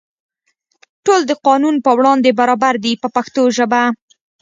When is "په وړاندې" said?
1.85-2.37